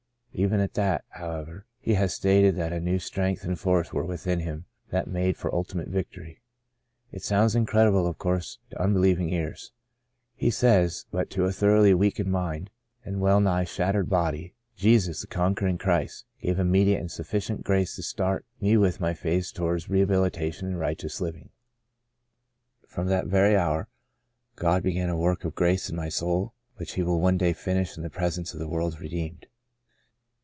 [0.33, 4.39] Even at that, however, he has stated that a new strength and force were within
[4.39, 6.41] him that made for ultimate victory.
[7.11, 9.73] It sounds in credible of course to unbelieving ears,"
[10.33, 12.71] he says," but to a thoroughly weakened mind,
[13.03, 17.97] and well nigh shattered body, Jesus, the con quering Christ, gave immediate and suf^cient grace
[17.97, 21.49] to start me with my face towards re habilitation and righteous living.
[22.87, 23.89] From that very hour
[24.55, 27.97] God began a work of grace in my soul which He will one day finish
[27.97, 29.45] in the presence of the world's redeemed.'